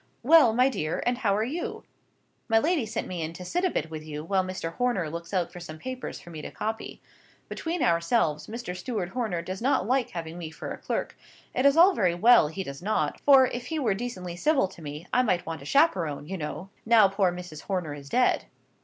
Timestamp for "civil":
14.35-14.67